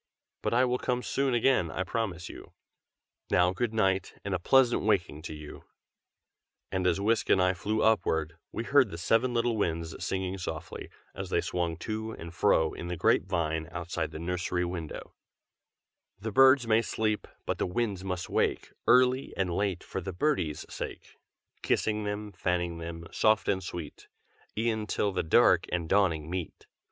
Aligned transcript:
But 0.41 0.55
I 0.55 0.65
will 0.65 0.79
come 0.79 1.03
soon 1.03 1.35
again, 1.35 1.69
I 1.69 1.83
promise 1.83 2.27
you. 2.27 2.53
Now 3.29 3.53
good 3.53 3.71
night, 3.71 4.15
and 4.25 4.33
a 4.33 4.39
pleasant 4.39 4.81
waking 4.81 5.21
to 5.21 5.33
you!" 5.35 5.65
and 6.71 6.87
as 6.87 6.99
Whisk 6.99 7.29
and 7.29 7.39
I 7.39 7.53
flew 7.53 7.83
upward, 7.83 8.35
we 8.51 8.63
heard 8.63 8.89
the 8.89 8.97
seven 8.97 9.31
little 9.35 9.55
Winds 9.55 10.03
singing 10.03 10.39
softly, 10.39 10.89
as 11.13 11.29
they 11.29 11.39
swung 11.39 11.77
to 11.81 12.13
and 12.13 12.33
fro 12.33 12.73
in 12.73 12.87
the 12.87 12.97
grape 12.97 13.27
vine 13.27 13.69
outside 13.71 14.09
the 14.09 14.17
nursery 14.17 14.65
window: 14.65 15.13
The 16.17 16.31
birds 16.31 16.65
may 16.65 16.81
sleep, 16.81 17.27
but 17.45 17.59
the 17.59 17.67
winds 17.67 18.03
must 18.03 18.27
wake 18.27 18.73
Early 18.87 19.35
and 19.37 19.53
late, 19.53 19.83
for 19.83 20.01
the 20.01 20.13
birdies' 20.13 20.65
sake; 20.67 21.15
Kissing 21.61 22.05
them, 22.05 22.31
fanning 22.31 22.79
them, 22.79 23.05
soft 23.11 23.47
and 23.47 23.61
sweet, 23.63 24.07
E'en 24.57 24.87
till 24.87 25.11
the 25.11 25.21
dark 25.21 25.67
and 25.71 25.83
the 25.83 25.89
dawning 25.89 26.27
meet. 26.27 26.65